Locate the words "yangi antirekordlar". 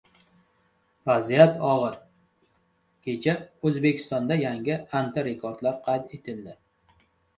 4.45-5.81